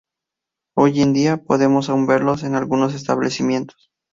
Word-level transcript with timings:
Hoy 0.75 0.99
en 1.03 1.13
día, 1.13 1.43
podemos 1.43 1.89
aún 1.91 2.07
verlos 2.07 2.41
en 2.41 2.55
algunos 2.55 2.95
establecimientos. 2.95 3.91